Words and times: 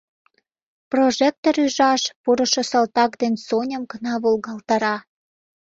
Прожектор 0.91 1.55
ӱжаш 1.65 2.01
пурышо 2.23 2.61
салтак 2.69 3.11
ден 3.21 3.33
Соням 3.47 3.83
гына 3.91 4.13
волгалтара. 4.23 4.95